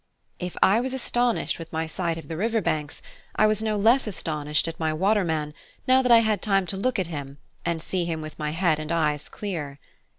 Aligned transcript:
If 0.39 0.57
I 0.63 0.79
was 0.81 0.93
astonished 0.95 1.59
with 1.59 1.71
my 1.71 1.85
sight 1.85 2.17
of 2.17 2.27
the 2.27 2.35
river 2.35 2.59
banks, 2.59 3.03
I 3.35 3.45
was 3.45 3.61
no 3.61 3.75
less 3.77 4.07
astonished 4.07 4.67
at 4.67 4.79
my 4.79 4.91
waterman, 4.91 5.53
now 5.87 6.01
that 6.01 6.11
I 6.11 6.21
had 6.21 6.41
time 6.41 6.65
to 6.73 6.75
look 6.75 6.97
at 6.97 7.05
him 7.05 7.37
and 7.63 7.79
see 7.79 8.05
him 8.05 8.19
with 8.19 8.39
my 8.39 8.49
head 8.49 8.79
and 8.79 8.91
eyes 8.91 9.29
clear. 9.29 9.79